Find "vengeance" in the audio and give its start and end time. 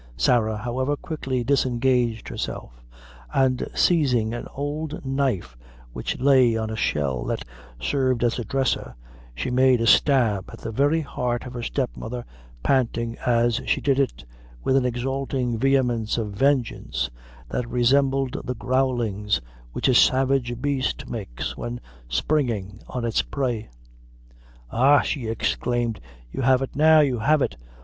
16.31-17.11